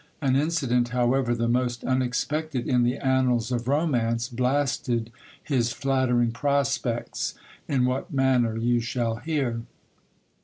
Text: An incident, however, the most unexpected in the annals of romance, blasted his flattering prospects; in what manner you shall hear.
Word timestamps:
An 0.19 0.35
incident, 0.35 0.87
however, 0.89 1.35
the 1.35 1.47
most 1.47 1.83
unexpected 1.83 2.67
in 2.67 2.81
the 2.81 2.97
annals 2.97 3.51
of 3.51 3.67
romance, 3.67 4.29
blasted 4.29 5.11
his 5.43 5.73
flattering 5.73 6.31
prospects; 6.31 7.35
in 7.67 7.85
what 7.85 8.11
manner 8.11 8.57
you 8.57 8.79
shall 8.79 9.17
hear. 9.17 9.61